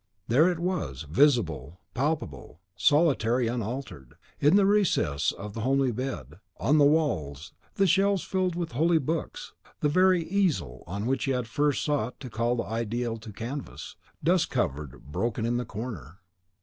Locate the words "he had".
11.25-11.45